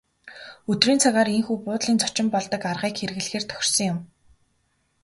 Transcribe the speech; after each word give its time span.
Өдрийн 0.71 0.99
цагаар 1.03 1.29
ийнхүү 1.35 1.57
буудлын 1.65 1.97
зочин 2.03 2.27
болдог 2.33 2.61
аргыг 2.71 2.93
хэрэглэхээр 2.97 3.45
тохирсон 3.47 3.85
юм. 3.91 3.97